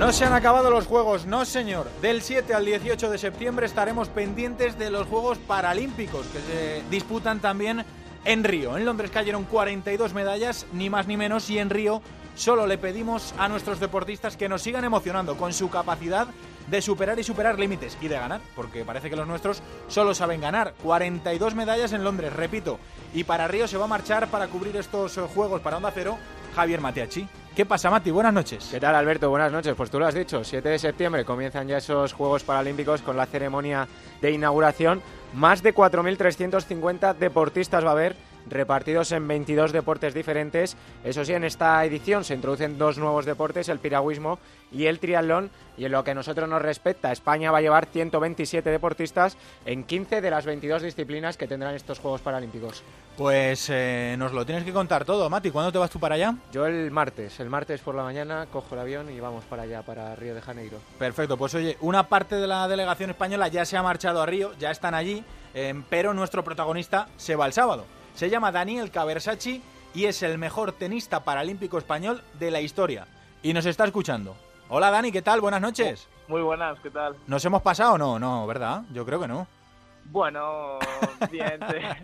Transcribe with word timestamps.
No 0.00 0.14
se 0.14 0.24
han 0.24 0.32
acabado 0.32 0.70
los 0.70 0.86
Juegos, 0.86 1.26
no 1.26 1.44
señor. 1.44 1.86
Del 2.00 2.22
7 2.22 2.54
al 2.54 2.64
18 2.64 3.10
de 3.10 3.18
septiembre 3.18 3.66
estaremos 3.66 4.08
pendientes 4.08 4.78
de 4.78 4.88
los 4.90 5.06
Juegos 5.06 5.36
Paralímpicos 5.36 6.26
que 6.28 6.40
se 6.40 6.82
disputan 6.88 7.40
también 7.40 7.84
en 8.24 8.42
Río. 8.42 8.78
En 8.78 8.86
Londres 8.86 9.10
cayeron 9.10 9.44
42 9.44 10.14
medallas, 10.14 10.64
ni 10.72 10.88
más 10.88 11.06
ni 11.06 11.18
menos, 11.18 11.50
y 11.50 11.58
en 11.58 11.68
Río 11.68 12.00
solo 12.34 12.66
le 12.66 12.78
pedimos 12.78 13.34
a 13.36 13.50
nuestros 13.50 13.78
deportistas 13.78 14.38
que 14.38 14.48
nos 14.48 14.62
sigan 14.62 14.84
emocionando 14.84 15.36
con 15.36 15.52
su 15.52 15.68
capacidad 15.68 16.28
de 16.70 16.80
superar 16.80 17.18
y 17.18 17.22
superar 17.22 17.58
límites 17.58 17.98
y 18.00 18.08
de 18.08 18.18
ganar, 18.18 18.40
porque 18.56 18.86
parece 18.86 19.10
que 19.10 19.16
los 19.16 19.28
nuestros 19.28 19.62
solo 19.88 20.14
saben 20.14 20.40
ganar. 20.40 20.72
42 20.82 21.54
medallas 21.54 21.92
en 21.92 22.04
Londres, 22.04 22.32
repito. 22.32 22.78
Y 23.12 23.24
para 23.24 23.48
Río 23.48 23.68
se 23.68 23.76
va 23.76 23.84
a 23.84 23.88
marchar 23.88 24.28
para 24.28 24.48
cubrir 24.48 24.76
estos 24.76 25.18
eh, 25.18 25.20
Juegos 25.34 25.60
para 25.60 25.76
Onda 25.76 25.92
Cero 25.94 26.16
Javier 26.56 26.80
Mateachi. 26.80 27.28
¿Qué 27.54 27.66
pasa, 27.66 27.90
Mati? 27.90 28.12
Buenas 28.12 28.32
noches. 28.32 28.68
¿Qué 28.70 28.78
tal, 28.78 28.94
Alberto? 28.94 29.28
Buenas 29.28 29.50
noches. 29.50 29.74
Pues 29.76 29.90
tú 29.90 29.98
lo 29.98 30.06
has 30.06 30.14
dicho, 30.14 30.44
7 30.44 30.68
de 30.68 30.78
septiembre 30.78 31.24
comienzan 31.24 31.66
ya 31.66 31.78
esos 31.78 32.12
Juegos 32.12 32.44
Paralímpicos 32.44 33.02
con 33.02 33.16
la 33.16 33.26
ceremonia 33.26 33.88
de 34.22 34.30
inauguración. 34.30 35.02
Más 35.34 35.60
de 35.62 35.74
4.350 35.74 37.16
deportistas 37.16 37.84
va 37.84 37.88
a 37.88 37.92
haber 37.92 38.16
repartidos 38.48 39.12
en 39.12 39.26
22 39.26 39.72
deportes 39.72 40.14
diferentes. 40.14 40.76
Eso 41.04 41.24
sí, 41.24 41.32
en 41.32 41.44
esta 41.44 41.84
edición 41.84 42.24
se 42.24 42.34
introducen 42.34 42.78
dos 42.78 42.98
nuevos 42.98 43.24
deportes, 43.24 43.68
el 43.68 43.78
piragüismo 43.78 44.38
y 44.72 44.86
el 44.86 44.98
triatlón. 44.98 45.50
Y 45.76 45.86
en 45.86 45.92
lo 45.92 46.04
que 46.04 46.10
a 46.10 46.14
nosotros 46.14 46.48
nos 46.48 46.60
respecta, 46.60 47.12
España 47.12 47.50
va 47.50 47.58
a 47.58 47.62
llevar 47.62 47.86
127 47.86 48.68
deportistas 48.70 49.36
en 49.64 49.84
15 49.84 50.20
de 50.20 50.30
las 50.30 50.44
22 50.44 50.82
disciplinas 50.82 51.36
que 51.36 51.46
tendrán 51.46 51.74
estos 51.74 51.98
Juegos 51.98 52.20
Paralímpicos. 52.20 52.82
Pues 53.16 53.68
eh, 53.70 54.14
nos 54.18 54.32
lo 54.32 54.46
tienes 54.46 54.64
que 54.64 54.72
contar 54.72 55.04
todo, 55.04 55.28
Mati. 55.28 55.50
¿Cuándo 55.50 55.72
te 55.72 55.78
vas 55.78 55.90
tú 55.90 55.98
para 55.98 56.14
allá? 56.14 56.34
Yo 56.52 56.66
el 56.66 56.90
martes, 56.90 57.40
el 57.40 57.50
martes 57.50 57.80
por 57.80 57.94
la 57.94 58.02
mañana 58.02 58.46
cojo 58.50 58.74
el 58.74 58.80
avión 58.80 59.10
y 59.10 59.20
vamos 59.20 59.44
para 59.44 59.62
allá, 59.62 59.82
para 59.82 60.14
Río 60.16 60.34
de 60.34 60.40
Janeiro. 60.40 60.78
Perfecto, 60.98 61.36
pues 61.36 61.54
oye, 61.54 61.76
una 61.80 62.08
parte 62.08 62.36
de 62.36 62.46
la 62.46 62.66
delegación 62.68 63.10
española 63.10 63.48
ya 63.48 63.64
se 63.64 63.76
ha 63.76 63.82
marchado 63.82 64.22
a 64.22 64.26
Río, 64.26 64.52
ya 64.58 64.70
están 64.70 64.94
allí, 64.94 65.24
eh, 65.54 65.74
pero 65.90 66.14
nuestro 66.14 66.44
protagonista 66.44 67.08
se 67.16 67.36
va 67.36 67.46
el 67.46 67.52
sábado. 67.52 67.84
Se 68.20 68.28
llama 68.28 68.52
Daniel 68.52 68.90
Cabersachi 68.90 69.62
y 69.94 70.04
es 70.04 70.22
el 70.22 70.36
mejor 70.36 70.72
tenista 70.72 71.24
paralímpico 71.24 71.78
español 71.78 72.22
de 72.38 72.50
la 72.50 72.60
historia. 72.60 73.06
Y 73.42 73.54
nos 73.54 73.64
está 73.64 73.86
escuchando. 73.86 74.36
Hola 74.68 74.90
Dani, 74.90 75.10
¿qué 75.10 75.22
tal? 75.22 75.40
Buenas 75.40 75.62
noches. 75.62 76.06
Muy 76.28 76.42
buenas, 76.42 76.78
¿qué 76.80 76.90
tal? 76.90 77.16
¿Nos 77.26 77.42
hemos 77.46 77.62
pasado 77.62 77.96
no? 77.96 78.18
No, 78.18 78.46
¿verdad? 78.46 78.82
Yo 78.92 79.06
creo 79.06 79.22
que 79.22 79.26
no. 79.26 79.46
Bueno, 80.04 80.78
bien. 81.32 81.60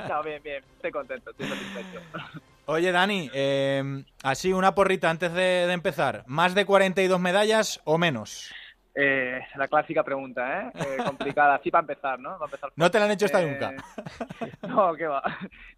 No, 0.08 0.22
bien, 0.22 0.42
bien. 0.42 0.64
Estoy 0.76 0.90
contento, 0.90 1.32
estoy 1.32 1.48
satisfecho. 1.48 2.00
Oye 2.64 2.92
Dani, 2.92 3.30
eh, 3.34 4.02
así 4.22 4.54
una 4.54 4.74
porrita 4.74 5.10
antes 5.10 5.34
de, 5.34 5.66
de 5.66 5.72
empezar. 5.74 6.24
¿Más 6.26 6.54
de 6.54 6.64
42 6.64 7.20
medallas 7.20 7.82
o 7.84 7.98
menos? 7.98 8.54
Eh, 8.98 9.38
la 9.56 9.68
clásica 9.68 10.02
pregunta, 10.02 10.62
¿eh? 10.62 10.72
eh 10.74 11.04
complicada. 11.04 11.60
Sí, 11.62 11.70
para 11.70 11.82
empezar, 11.82 12.18
¿no? 12.18 12.38
Para 12.38 12.46
empezar 12.46 12.72
no 12.76 12.90
te 12.90 12.98
la 12.98 13.04
han 13.04 13.10
hecho 13.10 13.26
esta 13.26 13.42
Eh, 13.42 13.46
nunca. 13.46 13.74
no, 14.66 14.94
qué 14.94 15.06
va. 15.06 15.22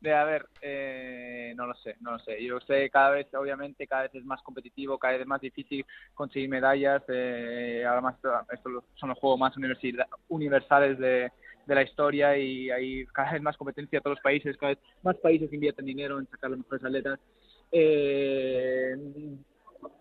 De, 0.01 0.15
a 0.15 0.23
ver, 0.23 0.47
eh, 0.63 1.53
no 1.57 1.67
lo 1.67 1.75
sé, 1.75 1.97
no 2.01 2.13
lo 2.13 2.21
sé. 2.21 2.41
Yo 2.45 2.61
sé 2.61 2.89
cada 2.91 3.11
vez, 3.11 3.27
obviamente, 3.35 3.89
cada 3.89 4.03
vez 4.03 4.15
es 4.15 4.25
más 4.25 4.41
competitivo, 4.43 4.99
cada 4.99 5.15
vez 5.15 5.23
es 5.23 5.27
más 5.27 5.41
difícil 5.41 5.85
conseguir 6.15 6.49
medallas. 6.49 7.03
Eh, 7.09 7.85
además, 7.85 8.15
estos 8.53 8.85
son 8.95 9.09
los 9.09 9.19
juegos 9.19 9.41
más 9.41 9.55
universales 10.29 10.97
de, 11.01 11.33
de 11.67 11.75
la 11.75 11.83
historia 11.83 12.37
y 12.39 12.71
hay 12.71 13.05
cada 13.07 13.33
vez 13.33 13.43
más 13.43 13.57
competencia 13.57 13.97
en 13.97 14.03
todos 14.05 14.17
los 14.17 14.23
países, 14.23 14.57
cada 14.57 14.75
vez 14.75 14.79
más 15.03 15.17
países 15.17 15.53
invierten 15.53 15.87
dinero 15.87 16.21
en 16.21 16.29
sacar 16.29 16.51
los 16.51 16.61
mejores 16.61 16.85
atletas. 16.85 17.19
Eh, 17.73 18.97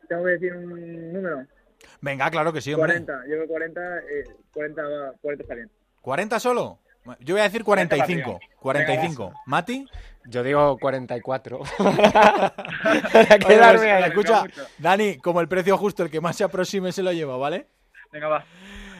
tengo 0.07 0.23
que 0.23 0.29
decir 0.29 0.53
un 0.53 1.13
número. 1.13 1.56
Venga, 2.01 2.29
claro 2.29 2.53
que 2.53 2.61
sí, 2.61 2.73
hombre. 2.73 2.93
40, 3.03 3.13
yo 3.27 3.35
creo 3.35 3.47
40, 3.47 3.81
eh, 3.99 4.23
40, 4.53 4.81
va- 4.83 5.13
40 5.21 5.43
está 5.43 5.55
bien. 5.55 5.71
¿40 6.03 6.39
solo? 6.39 6.79
Yo 7.21 7.35
voy 7.35 7.39
a 7.41 7.43
decir 7.45 7.63
45. 7.63 8.39
45. 8.59 9.33
¿Mati? 9.45 9.85
Yo 10.25 10.43
digo 10.43 10.77
44. 10.77 11.61
Para 11.77 13.39
quedarme 13.39 13.79
Oye, 13.81 13.91
ahí. 13.91 14.03
escucha. 14.09 14.43
Dani, 14.77 15.17
como 15.17 15.39
el 15.41 15.47
precio 15.47 15.77
justo, 15.77 16.03
el 16.03 16.09
que 16.09 16.19
más 16.21 16.35
se 16.35 16.43
aproxime 16.43 16.91
se 16.91 17.03
lo 17.03 17.11
lleva, 17.13 17.37
¿vale? 17.37 17.67
Venga, 18.11 18.27
va. 18.27 18.43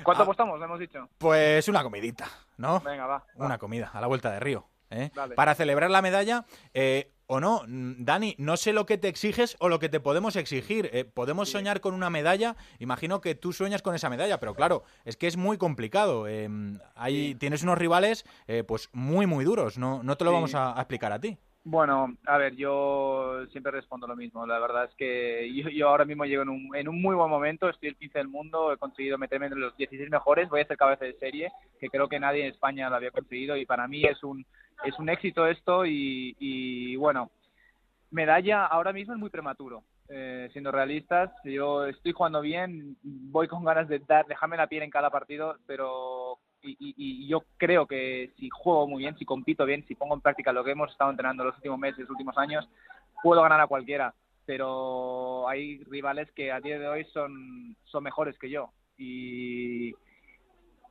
¿Cuánto 0.04 0.24
Ah. 0.24 0.26
apostamos? 0.26 0.62
Hemos 0.62 0.80
dicho. 0.80 1.10
Pues 1.18 1.68
una 1.68 1.84
comidita, 1.84 2.28
¿no? 2.58 2.80
Venga, 2.80 3.06
va. 3.08 3.18
va. 3.40 3.46
Una 3.46 3.58
comida 3.58 3.92
a 3.94 4.00
la 4.00 4.08
vuelta 4.08 4.32
de 4.32 4.40
Río. 4.40 4.66
¿Eh? 4.90 5.12
Para 5.36 5.56
celebrar 5.56 5.90
la 5.90 6.02
medalla, 6.02 6.46
eh, 6.74 7.12
o 7.30 7.40
no, 7.42 7.64
mm, 7.68 8.06
Dani, 8.06 8.36
no 8.38 8.56
sé 8.56 8.72
lo 8.72 8.86
que 8.86 8.98
te 8.98 9.10
exiges 9.10 9.58
o 9.60 9.68
lo 9.68 9.80
que 9.80 9.90
te 9.90 10.00
podemos 10.00 10.36
exigir. 10.38 10.90
Eh, 10.94 11.04
podemos 11.04 11.50
soñar 11.50 11.82
con 11.82 11.94
una 11.94 12.10
medalla, 12.10 12.56
imagino 12.80 13.20
que 13.20 13.36
tú 13.36 13.52
sueñas 13.52 13.82
con 13.82 13.96
esa 13.96 14.10
medalla, 14.10 14.40
pero 14.40 14.56
claro, 14.56 14.84
es 15.04 15.18
que 15.18 15.28
es 15.28 15.36
muy 15.38 15.58
complicado. 15.58 16.26
eh, 16.28 16.48
ahí 16.96 17.36
tienes 17.36 17.64
unos 17.64 17.78
rivales 17.78 18.26
eh, 18.48 18.64
pues 18.64 18.90
muy, 18.94 19.26
muy 19.26 19.44
duros, 19.44 19.78
no, 19.78 20.02
no 20.04 20.16
te 20.16 20.24
lo 20.24 20.32
Sí. 20.32 20.36
vamos 20.36 20.56
a, 20.56 20.78
a 20.78 20.82
explicar 20.82 21.12
a 21.12 21.20
ti. 21.20 21.38
Bueno, 21.70 22.16
a 22.26 22.38
ver, 22.38 22.56
yo 22.56 23.46
siempre 23.52 23.74
respondo 23.74 24.08
lo 24.08 24.16
mismo. 24.16 24.46
La 24.48 24.58
verdad 24.58 24.86
es 24.86 24.96
que 24.96 25.52
yo, 25.54 25.68
yo 25.70 25.90
ahora 25.90 26.06
mismo 26.06 26.24
llego 26.24 26.44
en 26.44 26.48
un, 26.48 26.74
en 26.74 26.88
un 26.88 27.02
muy 27.02 27.14
buen 27.14 27.30
momento. 27.30 27.68
Estoy 27.68 27.90
el 27.90 27.98
15 27.98 28.20
del 28.20 28.30
mundo, 28.30 28.72
he 28.72 28.78
conseguido 28.78 29.18
meterme 29.18 29.48
entre 29.48 29.60
los 29.60 29.76
16 29.76 30.10
mejores. 30.10 30.48
Voy 30.48 30.62
a 30.62 30.66
ser 30.66 30.78
cabeza 30.78 31.04
de 31.04 31.16
serie, 31.20 31.52
que 31.78 31.90
creo 31.90 32.08
que 32.08 32.22
nadie 32.22 32.44
en 32.46 32.54
España 32.54 32.90
lo 32.90 32.96
había 32.96 33.12
conseguido. 33.12 33.58
Y 33.58 33.66
para 33.66 33.86
mí 33.90 34.02
es 34.06 34.24
un, 34.24 34.46
es 34.84 34.98
un 35.00 35.10
éxito 35.10 35.48
esto. 35.48 35.86
Y, 35.86 36.36
y 36.40 36.96
bueno, 36.96 37.32
medalla 38.12 38.66
ahora 38.66 38.94
mismo 38.94 39.14
es 39.14 39.20
muy 39.20 39.30
prematuro. 39.30 39.84
Eh, 40.10 40.50
siendo 40.54 40.72
realistas, 40.72 41.32
yo 41.44 41.86
estoy 41.86 42.14
jugando 42.14 42.40
bien, 42.40 42.96
voy 43.04 43.48
con 43.50 43.66
ganas 43.66 43.90
de 43.90 44.00
dar, 44.00 44.26
dejarme 44.26 44.56
la 44.56 44.68
piel 44.68 44.84
en 44.84 44.90
cada 44.90 45.10
partido, 45.10 45.58
pero 45.66 46.38
y, 46.62 46.78
y- 46.80 47.28
yo 47.28 47.44
creo 47.58 47.86
que 47.86 48.32
si 48.38 48.50
juego 48.50 48.88
muy 48.88 49.00
bien, 49.04 49.18
si 49.18 49.26
compito 49.26 49.66
bien, 49.66 49.86
si 49.86 49.96
pongo 49.96 50.16
en 50.16 50.22
práctica 50.22 50.54
lo 50.54 50.64
que 50.64 50.72
hemos 50.72 50.92
estado 50.92 51.12
entrenando 51.12 51.44
los 51.44 51.56
últimos 51.58 51.78
meses, 51.78 52.00
los 52.00 52.10
últimos 52.12 52.38
años, 52.38 52.68
puedo 53.22 53.42
ganar 53.42 53.60
a 53.60 53.68
cualquiera. 53.68 54.14
Pero 54.46 55.48
hay 55.50 55.84
rivales 55.84 56.32
que 56.32 56.54
a 56.54 56.62
día 56.62 56.80
de 56.80 56.88
hoy 56.88 57.04
son, 57.14 57.76
son 57.84 58.04
mejores 58.04 58.38
que 58.40 58.50
yo. 58.50 58.72
Y, 58.98 59.94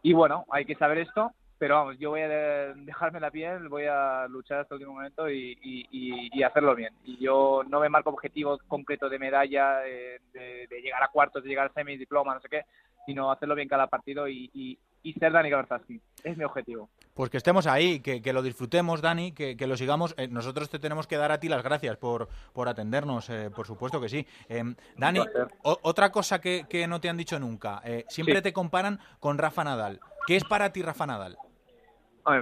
y 0.03 0.13
bueno, 0.13 0.45
hay 0.51 0.67
que 0.67 0.75
saber 0.75 0.99
esto. 0.99 1.33
Pero 1.59 1.77
vamos, 1.77 1.99
yo 1.99 2.11
voy 2.11 2.21
a 2.21 2.29
de- 2.29 2.75
dejarme 2.85 3.19
la 3.19 3.31
piel, 3.31 3.69
voy 3.69 3.85
a 3.87 4.27
luchar 4.29 4.61
hasta 4.61 4.75
el 4.75 4.81
último 4.81 4.95
momento 4.97 5.31
y, 5.31 5.57
y- 5.63 5.87
y- 5.91 6.31
y 6.33 6.43
hacerlo 6.43 6.75
bien. 6.75 6.93
Y 7.05 7.17
yo 7.19 7.63
no 7.69 7.81
me 7.81 7.89
marco 7.89 8.11
objetivo 8.11 8.59
concreto 8.69 9.09
de 9.09 9.19
medalla, 9.19 9.79
de, 9.79 10.21
de 10.69 10.81
llegar 10.83 11.03
a 11.03 11.09
cuartos, 11.09 11.43
de 11.43 11.49
llegar 11.49 11.67
a 11.69 11.73
semis, 11.73 11.99
diploma, 11.99 12.35
no 12.35 12.41
sé 12.41 12.49
qué, 12.51 12.63
sino 13.07 13.31
hacerlo 13.31 13.55
bien 13.55 13.69
cada 13.69 13.87
partido 13.87 14.29
y, 14.29 14.51
y, 14.53 14.79
y 15.03 15.13
ser 15.15 15.33
Dani 15.33 15.49
Gaberzaski. 15.49 15.99
Es 16.25 16.37
mi 16.37 16.45
objetivo. 16.45 16.91
Pues 17.15 17.31
que 17.31 17.39
estemos 17.39 17.67
ahí, 17.67 18.01
que, 18.01 18.21
que 18.21 18.33
lo 18.35 18.43
disfrutemos, 18.43 19.01
Dani, 19.01 19.33
que, 19.33 19.57
que 19.57 19.67
lo 19.67 19.77
sigamos. 19.79 20.15
Eh, 20.19 20.29
nosotros 20.29 20.69
te 20.69 20.79
tenemos 20.79 21.07
que 21.07 21.17
dar 21.17 21.33
a 21.33 21.41
ti 21.41 21.49
las 21.49 21.63
gracias 21.63 21.97
por, 21.97 22.29
por 22.53 22.69
atendernos, 22.69 23.31
eh, 23.31 23.49
por 23.55 23.67
supuesto 23.67 23.99
que 24.01 24.11
sí. 24.11 24.27
Eh, 24.51 24.63
Dani, 24.99 25.21
o- 25.63 25.79
otra 25.83 26.11
cosa 26.13 26.39
que, 26.41 26.67
que 26.69 26.87
no 26.87 27.01
te 27.01 27.09
han 27.09 27.17
dicho 27.17 27.39
nunca. 27.39 27.81
eh, 27.85 28.05
siempre 28.09 28.37
Sí. 28.37 28.43
te 28.43 28.53
comparan 28.53 28.99
con 29.21 29.39
Rafa 29.39 29.65
Nadal. 29.65 30.01
¿Qué 30.27 30.35
es 30.37 30.45
para 30.45 30.73
ti 30.73 30.83
Rafa 30.83 31.07
Nadal? 31.07 31.39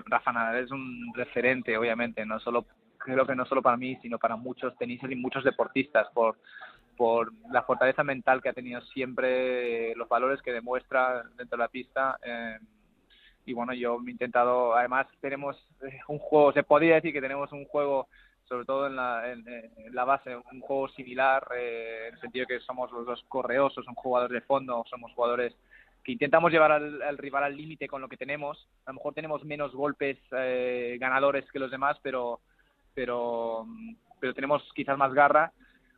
Rafa 0.07 0.33
Nadal 0.33 0.65
es 0.65 0.71
un 0.71 1.13
referente, 1.15 1.77
obviamente, 1.77 2.25
no 2.25 2.41
solo 2.41 2.65
creo 2.99 3.27
que 3.27 3.35
no 3.35 3.45
solo 3.45 3.61
para 3.61 3.77
mí, 3.77 3.97
sino 4.01 4.19
para 4.19 4.37
muchos 4.37 4.77
tenistas 4.79 5.11
y 5.11 5.17
muchos 5.17 5.45
deportistas 5.45 6.09
por 6.15 6.37
por 6.97 7.33
la 7.51 7.63
fortaleza 7.63 8.05
mental 8.05 8.43
que 8.43 8.49
ha 8.49 8.53
tenido 8.53 8.81
siempre, 8.83 9.95
los 9.97 10.09
valores 10.09 10.41
que 10.43 10.53
demuestra 10.53 11.25
dentro 11.37 11.57
de 11.57 11.65
la 11.65 11.69
pista. 11.69 12.19
eh, 12.23 12.59
y 13.47 13.53
bueno, 13.53 13.75
yo 13.75 13.99
he 14.07 14.11
intentado, 14.11 14.75
además 14.75 15.07
tenemos 15.21 15.57
eh, 15.83 15.99
un 16.09 16.19
juego, 16.19 16.53
se 16.53 16.63
podría 16.63 16.95
decir 16.95 17.13
que 17.13 17.21
tenemos 17.21 17.53
un 17.53 17.67
juego, 17.67 18.09
sobre 18.49 18.65
todo 18.65 18.87
en 18.87 18.97
la, 18.97 19.31
en, 19.31 19.47
en 19.47 19.95
la 19.95 20.05
base, 20.05 20.35
un 20.35 20.61
juego 20.61 20.89
similar, 20.89 21.47
eh, 21.55 22.07
en 22.09 22.15
el 22.15 22.21
sentido 22.21 22.47
que 22.47 22.61
somos 22.61 22.91
los 22.91 23.05
dos 23.05 23.23
correosos, 23.29 23.85
son 23.85 23.95
jugadores 23.95 24.33
de 24.33 24.47
fondo, 24.47 24.83
somos 24.89 25.13
jugadores 25.13 25.55
que 26.05 26.13
intentamos 26.13 26.53
llevar 26.53 26.71
al, 26.73 27.01
al 27.03 27.19
rival 27.19 27.45
al 27.45 27.57
límite 27.57 27.89
con 27.89 28.01
lo 28.03 28.09
que 28.09 28.17
tenemos. 28.19 28.69
A 28.85 28.91
lo 28.91 28.97
mejor 28.97 29.15
tenemos 29.15 29.43
menos 29.45 29.73
golpes 29.73 30.19
eh, 30.37 30.97
ganadores 31.01 31.51
que 31.51 31.59
los 31.59 31.71
demás, 31.71 31.99
pero, 32.03 32.41
pero, 32.95 33.67
pero 34.21 34.35
tenemos 34.35 34.63
quizás 34.75 34.97
más 34.99 35.13
garra. 35.15 35.53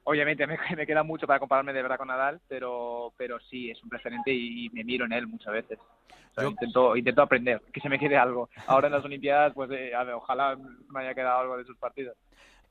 Obviamente 0.05 0.47
me, 0.47 0.57
me 0.77 0.87
queda 0.87 1.03
mucho 1.03 1.27
para 1.27 1.41
compararme 1.41 1.73
de 1.73 1.83
verdad 1.83 1.99
con 1.99 2.09
Nadal, 2.09 2.41
pero, 2.49 3.13
pero 3.17 3.39
sí, 3.41 3.71
es 3.71 3.83
un 3.83 3.91
referente 3.91 4.33
y, 4.33 4.67
y 4.67 4.71
me 4.71 4.85
miro 4.85 5.05
en 5.05 5.13
él 5.13 5.27
muchas 5.27 5.53
veces. 5.53 5.79
O 5.79 6.35
sea, 6.35 6.45
Yo- 6.45 6.51
intento, 6.51 6.97
intento 6.97 7.23
aprender, 7.23 7.61
que 7.73 7.81
se 7.81 7.89
me 7.89 7.99
quede 7.99 8.17
algo. 8.17 8.49
Ahora 8.69 8.87
en 8.87 8.93
las 8.93 9.05
Olimpiadas, 9.05 9.53
pues 9.55 9.71
eh, 9.73 9.95
a 9.95 10.05
ver, 10.05 10.15
ojalá 10.15 10.57
me 10.91 11.01
haya 11.01 11.15
quedado 11.15 11.41
algo 11.41 11.57
de 11.59 11.65
sus 11.65 11.77
partidos. 11.79 12.17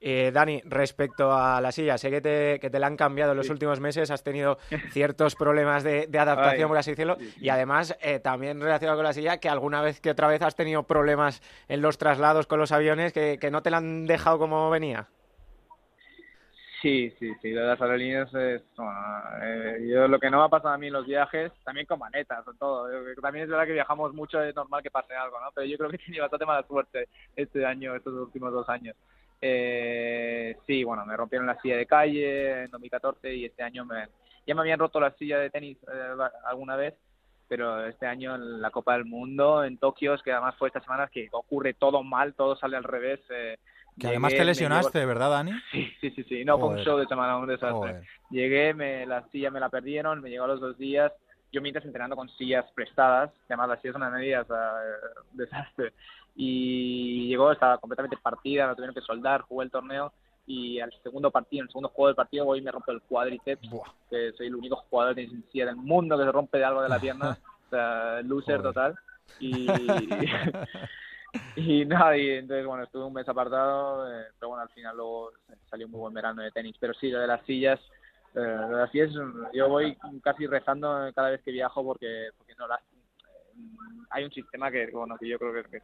Eh, 0.02 0.30
Dani, 0.34 0.62
respecto 0.66 1.32
a 1.34 1.60
la 1.62 1.72
silla, 1.72 1.98
sé 1.98 2.12
que 2.12 2.22
te, 2.22 2.60
que 2.60 2.70
te 2.70 2.80
la 2.80 2.88
han 2.88 2.98
cambiado 2.98 3.32
en 3.32 3.38
los 3.38 3.48
Sí. 3.48 3.54
últimos 3.54 3.80
meses, 3.80 4.12
has 4.12 4.24
tenido 4.24 4.58
ciertos 4.92 5.36
problemas 5.36 5.84
de, 5.84 6.06
de 6.08 6.20
adaptación, 6.20 6.64
Ay, 6.64 6.68
por 6.68 6.78
así 6.78 6.92
decirlo, 6.92 7.16
sí, 7.18 7.32
sí. 7.32 7.46
y 7.46 7.50
además 7.50 7.98
eh, 8.02 8.20
también 8.20 8.60
relacionado 8.62 8.98
con 8.98 9.06
la 9.06 9.14
silla, 9.14 9.38
que 9.40 9.50
alguna 9.50 9.82
vez 9.82 10.02
que 10.02 10.12
otra 10.12 10.28
vez 10.28 10.42
has 10.42 10.56
tenido 10.56 10.84
problemas 10.84 11.42
en 11.68 11.82
los 11.82 11.98
traslados 11.98 12.46
con 12.46 12.60
los 12.60 12.72
aviones 12.72 13.14
que, 13.14 13.38
que 13.40 13.50
no 13.52 13.64
te 13.64 13.72
la 13.72 13.78
han 13.78 14.06
dejado 14.06 14.38
como 14.38 14.70
venía. 14.70 15.08
Sí, 16.82 17.10
sí, 17.18 17.32
sí, 17.42 17.52
lo 17.52 17.62
de 17.62 17.68
las 17.68 17.82
aerolíneas 17.82 18.32
es, 18.36 18.62
bueno, 18.76 18.94
eh, 19.42 19.88
yo 19.90 20.08
lo 20.08 20.20
que 20.20 20.30
no 20.30 20.38
me 20.40 20.44
ha 20.44 20.50
pasado 20.50 20.74
a 20.74 20.78
mí 20.78 20.88
en 20.88 20.94
los 20.94 21.08
viajes, 21.08 21.52
también 21.64 21.88
con 21.88 21.98
manetas, 21.98 22.44
con 22.44 22.56
todo, 22.58 22.88
también 23.24 23.46
es 23.46 23.50
verdad 23.50 23.66
que 23.66 23.72
viajamos 23.74 24.14
mucho, 24.14 24.40
es 24.44 24.54
normal 24.56 24.84
que 24.84 24.92
pase 24.92 25.16
algo, 25.16 25.40
¿no? 25.40 25.48
Pero 25.56 25.66
yo 25.66 25.78
creo 25.78 25.90
que 25.90 25.96
he 25.96 26.00
tenido 26.06 26.24
bastante 26.26 26.46
mala 26.46 26.68
suerte 26.68 27.08
este 27.36 27.66
año, 27.66 27.96
estos 27.96 28.14
últimos 28.14 28.52
dos 28.54 28.70
años. 28.70 28.96
Eh, 29.42 30.56
sí, 30.66 30.84
bueno, 30.84 31.06
me 31.06 31.18
rompieron 31.18 31.48
la 31.48 31.60
silla 31.62 31.78
de 31.78 31.86
calle 31.86 32.64
en 32.64 32.72
2014 32.72 33.36
y 33.36 33.46
este 33.46 33.64
año 33.64 33.86
me, 33.86 34.08
ya 34.46 34.56
me 34.56 34.62
habían 34.62 34.80
roto 34.80 35.00
la 35.00 35.12
silla 35.16 35.40
de 35.40 35.50
tenis 35.50 35.78
eh, 35.92 36.16
alguna 36.48 36.76
vez, 36.76 36.96
pero 37.48 37.86
este 37.86 38.06
año 38.06 38.36
en 38.36 38.62
la 38.62 38.72
Copa 38.72 38.94
del 38.94 39.06
Mundo 39.06 39.64
en 39.64 39.78
Tokio, 39.78 40.14
es 40.14 40.22
que 40.24 40.32
además 40.32 40.56
fue 40.58 40.70
esta 40.70 40.82
semana 40.82 41.08
que 41.08 41.28
ocurre 41.32 41.74
todo 41.74 42.04
mal, 42.04 42.34
todo 42.34 42.56
sale 42.56 42.78
al 42.78 42.84
revés. 42.84 43.20
Eh, 43.30 43.58
que 44.00 44.08
además 44.08 44.34
te 44.34 44.44
lesionaste, 44.44 45.06
¿verdad, 45.06 45.30
Dani? 45.30 45.52
Sí, 45.72 45.90
sí, 46.02 46.12
sí, 46.12 46.24
sí. 46.24 46.46
No, 46.46 46.60
fue 46.60 46.70
un 46.70 46.80
show 46.80 46.98
de 46.98 47.08
semana, 47.08 47.38
un 47.38 47.48
desastre. 47.48 48.02
Llegué, 48.30 48.74
me, 48.74 49.06
la 49.06 49.28
silla 49.30 49.52
me 49.52 49.60
la 49.60 49.70
perdieron, 49.70 50.22
me 50.22 50.30
llegó 50.30 50.46
a 50.46 50.48
los 50.48 50.60
dos 50.60 50.78
días. 50.78 51.14
Yo 51.56 51.62
mientras 51.62 51.86
entrenando 51.86 52.18
con 52.18 52.28
sillas 52.32 52.70
prestadas, 52.76 53.32
además 53.48 53.70
las 53.70 53.82
sillas 53.82 53.94
son 53.94 54.02
una 54.02 54.12
medida, 54.12 54.42
o 54.42 54.46
sea, 54.46 54.74
desastre. 55.32 55.94
Y 56.36 57.30
llegó, 57.30 57.50
estaba 57.50 57.78
completamente 57.78 58.18
partida, 58.18 58.68
me 58.68 58.76
tuvieron 58.76 58.94
que 58.94 59.00
soldar, 59.00 59.42
jugué 59.44 59.64
el 59.64 59.72
torneo 59.72 60.12
y 60.46 60.82
al 60.82 60.92
segundo 61.02 61.32
partido, 61.32 61.62
en 61.62 61.68
el 61.68 61.70
segundo 61.70 61.88
juego 61.88 62.08
del 62.08 62.16
partido, 62.18 62.44
voy 62.44 62.60
y 62.60 62.62
me 62.62 62.72
rompo 62.72 62.92
el 62.92 63.02
cuádriceps, 63.04 63.70
que 64.10 64.34
soy 64.34 64.48
el 64.48 64.56
único 64.56 64.76
jugador 64.76 65.16
de 65.16 65.30
silla 65.50 65.68
del 65.68 65.78
mundo 65.78 66.18
que 66.18 66.26
se 66.26 66.32
rompe 66.34 66.58
de 66.58 66.66
algo 66.66 66.82
de 66.82 66.90
la 66.90 67.00
pierna, 67.00 67.38
o 67.68 67.70
sea, 67.70 68.22
loser 68.22 68.62
total. 68.62 68.96
Y, 69.40 69.66
y 71.56 71.86
nada, 71.86 72.18
y 72.18 72.32
entonces 72.32 72.66
bueno, 72.66 72.84
estuve 72.84 73.06
un 73.06 73.14
mes 73.14 73.30
apartado, 73.30 74.12
eh, 74.12 74.26
pero 74.38 74.50
bueno, 74.50 74.64
al 74.64 74.70
final 74.70 74.98
luego 74.98 75.32
salió 75.70 75.86
un 75.86 75.94
muy 75.94 76.02
buen 76.02 76.14
verano 76.14 76.42
de 76.42 76.52
tenis. 76.52 76.76
Pero 76.80 76.94
sí, 76.94 77.10
lo 77.10 77.20
de 77.20 77.28
las 77.28 77.46
sillas, 77.46 77.80
eh, 78.36 78.58
las 78.70 78.92
sillas, 78.92 79.12
yo 79.54 79.70
voy 79.70 79.98
casi 80.22 80.48
rezando 80.48 81.12
cada 81.14 81.30
vez 81.30 81.42
que 81.42 81.52
viajo 81.52 81.84
porque, 81.84 82.30
porque 82.38 82.54
no 82.56 82.68
las, 82.68 82.82
hay 84.10 84.24
un 84.24 84.32
sistema 84.32 84.72
que, 84.72 84.90
bueno, 84.92 85.18
que 85.18 85.28
yo 85.28 85.40
creo 85.40 85.54
que, 85.54 85.82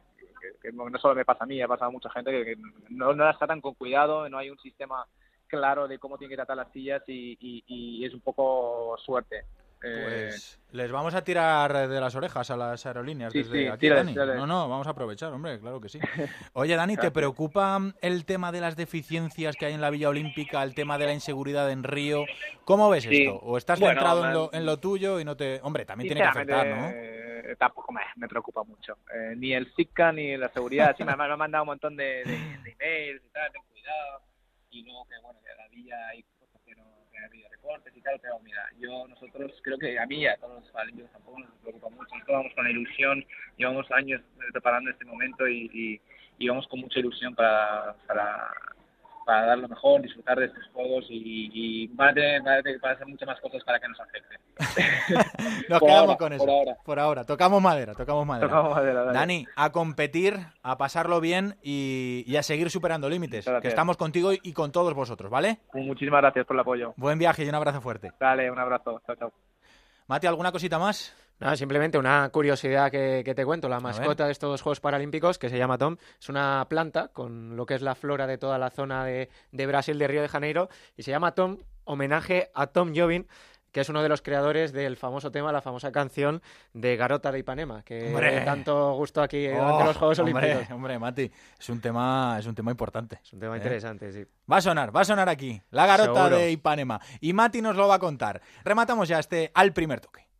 que, 0.60 0.72
no 0.72 0.98
solo 0.98 1.14
me 1.14 1.24
pasa 1.24 1.44
a 1.44 1.46
mí, 1.46 1.60
ha 1.60 1.68
pasado 1.68 1.88
a 1.88 1.92
mucha 1.92 2.10
gente 2.10 2.30
que, 2.30 2.56
no, 2.90 3.14
no 3.14 3.24
las 3.24 3.38
tratan 3.38 3.60
con 3.60 3.74
cuidado, 3.74 4.28
no 4.28 4.38
hay 4.38 4.50
un 4.50 4.58
sistema 4.58 5.06
claro 5.46 5.86
de 5.86 5.98
cómo 5.98 6.16
tienen 6.16 6.30
que 6.30 6.36
tratar 6.36 6.56
las 6.56 6.72
sillas 6.72 7.02
y, 7.06 7.36
y, 7.40 8.04
es 8.04 8.14
un 8.14 8.20
poco 8.20 8.96
suerte. 9.04 9.44
Pues 9.82 10.54
eh, 10.54 10.76
les 10.76 10.92
vamos 10.92 11.12
a 11.14 11.24
tirar 11.24 11.88
de 11.88 12.00
las 12.00 12.14
orejas 12.14 12.48
a 12.50 12.56
las 12.56 12.86
aerolíneas 12.86 13.32
desde 13.32 13.68
aquí, 13.68 13.88
Dani. 13.88 14.14
No, 14.14 14.46
no, 14.46 14.68
vamos 14.68 14.86
a 14.86 14.90
aprovechar, 14.90 15.32
hombre, 15.32 15.58
claro 15.58 15.80
que 15.80 15.88
sí. 15.88 15.98
Oye, 16.52 16.76
Dani, 16.76 16.96
¿te 16.96 17.10
preocupa 17.10 17.80
el 18.00 18.24
tema 18.24 18.52
de 18.52 18.60
las 18.60 18.76
deficiencias 18.76 19.56
que 19.56 19.66
hay 19.66 19.74
en 19.74 19.80
la 19.80 19.90
Villa 19.90 20.08
Olímpica, 20.08 20.62
el 20.62 20.74
tema 20.74 20.98
de 20.98 21.06
la 21.06 21.12
inseguridad 21.12 21.70
en 21.70 21.82
Río? 21.82 22.24
¿Cómo 22.64 22.88
ves 22.90 23.06
esto? 23.10 23.36
¿O 23.38 23.58
estás 23.58 23.80
centrado 23.80 24.24
en, 24.24 24.32
lo, 24.32 24.50
en 24.52 24.64
lo 24.64 24.78
tuyo 24.78 25.18
y 25.18 25.24
no 25.24 25.36
te...? 25.36 25.60
Hombre, 25.62 25.84
también 25.84 26.08
tiene 26.08 26.22
que 26.22 26.28
afectar, 26.28 26.66
¿no? 26.66 27.12
tampoco 27.58 27.92
me, 27.92 28.28
preocupa 28.28 28.62
mucho. 28.64 28.98
Eh, 29.14 29.34
ni 29.36 29.52
el 29.52 29.72
SICA 29.74 30.12
ni 30.12 30.36
la 30.36 30.48
seguridad. 30.48 30.94
Sí, 30.96 31.04
me, 31.04 31.14
me 31.16 31.24
han 31.24 31.38
mandado 31.38 31.64
un 31.64 31.68
montón 31.68 31.96
de, 31.96 32.22
de, 32.24 32.76
emails 32.78 33.22
y 33.24 33.28
tal, 33.30 33.52
ten 33.52 33.62
cuidado. 33.70 34.22
Y 34.70 34.82
luego 34.84 35.04
que, 35.06 35.14
bueno, 35.22 35.40
que 35.40 35.54
la 35.54 35.68
villa 35.68 36.08
hay 36.08 36.24
cosas 37.22 37.22
que 37.22 37.22
no, 37.22 37.22
que 37.22 37.24
ha 37.24 37.26
habido 37.26 37.48
recortes 37.50 37.96
y 37.96 38.00
tal, 38.00 38.20
pero 38.20 38.38
mira, 38.40 38.68
yo, 38.78 39.06
nosotros, 39.08 39.52
creo 39.62 39.78
que 39.78 39.98
a 39.98 40.06
mí 40.06 40.22
y 40.22 40.26
a 40.26 40.36
todos 40.36 40.62
los 40.62 40.70
paralímpicos 40.70 41.12
tampoco 41.12 41.40
nos 41.40 41.50
preocupa 41.62 41.88
mucho. 41.90 42.14
Vamos 42.28 42.52
con 42.54 42.68
ilusión, 42.68 43.24
llevamos 43.56 43.90
años 43.92 44.20
preparando 44.52 44.90
este 44.90 45.04
momento 45.04 45.48
y, 45.48 46.00
y, 46.38 46.48
vamos 46.48 46.66
con 46.66 46.80
mucha 46.80 46.98
ilusión 46.98 47.34
para 47.34 47.94
para 49.24 49.46
dar 49.46 49.58
lo 49.58 49.68
mejor, 49.68 50.02
disfrutar 50.02 50.38
de 50.38 50.46
estos 50.46 50.64
juegos 50.72 51.04
y, 51.08 51.50
y 51.52 51.86
van, 51.88 52.10
a 52.10 52.14
tener, 52.14 52.80
hacer 52.82 53.06
muchas 53.06 53.26
más 53.26 53.40
cosas 53.40 53.62
para 53.64 53.78
que 53.78 53.88
nos 53.88 54.00
afecten. 54.00 54.38
nos 55.68 55.80
quedamos 55.80 56.16
con 56.16 56.32
eso. 56.32 56.44
Por 56.44 56.50
ahora. 56.50 56.76
por 56.84 56.98
ahora. 56.98 57.24
Tocamos 57.24 57.62
madera, 57.62 57.94
tocamos 57.94 58.26
madera. 58.26 59.12
Dani, 59.12 59.46
a 59.56 59.70
competir, 59.70 60.38
a 60.62 60.76
pasarlo 60.76 61.20
bien 61.20 61.56
y, 61.62 62.34
a 62.36 62.42
seguir 62.42 62.70
superando 62.70 63.08
límites. 63.08 63.48
Que 63.60 63.68
estamos 63.68 63.96
contigo 63.96 64.32
y 64.32 64.52
con 64.52 64.72
todos 64.72 64.94
vosotros, 64.94 65.30
¿vale? 65.30 65.58
Muchísimas 65.74 66.20
gracias 66.20 66.46
por 66.46 66.56
el 66.56 66.60
apoyo. 66.60 66.94
Buen 66.96 67.18
viaje 67.18 67.44
y 67.44 67.48
un 67.48 67.54
abrazo 67.54 67.80
fuerte. 67.80 68.12
Dale, 68.18 68.50
un 68.50 68.58
abrazo. 68.58 69.00
Chao, 69.06 69.16
chao. 69.16 69.32
Mati, 70.08 70.26
¿alguna 70.26 70.52
cosita 70.52 70.78
más? 70.78 71.14
Nada, 71.42 71.56
simplemente 71.56 71.98
una 71.98 72.28
curiosidad 72.28 72.88
que, 72.88 73.32
te 73.34 73.44
cuento. 73.44 73.68
La 73.68 73.80
mascota 73.80 74.26
de 74.26 74.32
estos 74.32 74.62
Juegos 74.62 74.78
Paralímpicos, 74.78 75.38
que 75.40 75.48
se 75.48 75.58
llama 75.58 75.76
Tom, 75.76 75.96
es 76.20 76.28
una 76.28 76.64
planta 76.68 77.08
con 77.08 77.56
lo 77.56 77.66
que 77.66 77.74
es 77.74 77.82
la 77.82 77.96
flora 77.96 78.28
de 78.28 78.38
toda 78.38 78.58
la 78.58 78.70
zona 78.70 79.04
de, 79.04 79.28
Brasil, 79.50 79.98
de 79.98 80.06
Río 80.06 80.22
de 80.22 80.28
Janeiro, 80.28 80.68
y 80.96 81.02
se 81.02 81.10
llama 81.10 81.34
Tom, 81.34 81.58
homenaje 81.82 82.52
a 82.54 82.68
Tom 82.68 82.92
Jobin, 82.94 83.26
que 83.72 83.80
es 83.80 83.88
uno 83.88 84.04
de 84.04 84.08
los 84.08 84.22
creadores 84.22 84.72
del 84.72 84.96
famoso 84.96 85.32
tema, 85.32 85.50
la 85.50 85.62
famosa 85.62 85.90
canción 85.90 86.42
de 86.74 86.96
Garota 86.96 87.32
de 87.32 87.40
Ipanema, 87.40 87.82
que 87.82 88.42
tanto 88.44 88.92
gusto 88.92 89.20
aquí 89.20 89.48
oh, 89.48 89.56
durante 89.56 89.84
los 89.84 89.96
Juegos 89.96 90.18
Olímpicos. 90.20 90.70
Hombre, 90.70 90.96
Mati, 91.00 91.28
es 91.58 91.68
un 91.70 91.80
tema, 91.80 92.36
es 92.38 92.46
un 92.46 92.54
tema 92.54 92.70
importante. 92.70 93.18
Es 93.20 93.32
un 93.32 93.40
tema 93.40 93.54
¿eh? 93.54 93.58
interesante, 93.58 94.12
sí. 94.12 94.24
Va 94.50 94.58
a 94.58 94.60
sonar, 94.60 94.94
va 94.94 95.00
a 95.00 95.04
sonar 95.04 95.28
aquí, 95.28 95.60
la 95.70 95.86
Garota 95.86 96.28
de 96.28 96.52
Ipanema. 96.52 97.00
Y 97.20 97.32
Mati 97.32 97.60
nos 97.60 97.74
lo 97.74 97.88
va 97.88 97.96
a 97.96 97.98
contar. 97.98 98.40
Rematamos 98.62 99.08
ya 99.08 99.18
este 99.18 99.50
al 99.54 99.72
primer 99.72 100.00
toque. 100.00 100.31